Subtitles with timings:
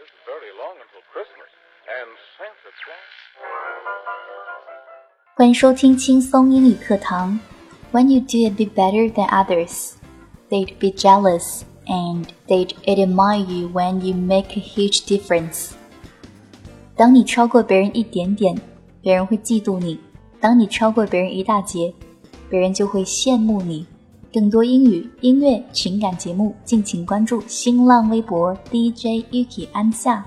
[0.00, 1.50] isn't very long until Christmas,
[1.88, 3.12] and Santa Claus.
[5.36, 7.38] 欢迎收听轻松英语课堂。
[7.92, 9.94] When you do a bit better than others,
[10.48, 15.72] they'd be jealous and they'd admire you when you make a huge difference.
[16.96, 18.56] 当你超过别人一点点，
[19.02, 19.98] 别人会嫉妒你；
[20.40, 21.92] 当你超过别人一大截，
[22.48, 23.86] 别人就会羡慕你。
[24.31, 30.25] 更多英语、音乐、情感节目，敬请关注新浪微博 DJ Yuki 安夏。